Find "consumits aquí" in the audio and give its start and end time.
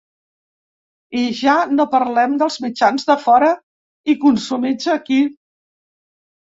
4.27-5.25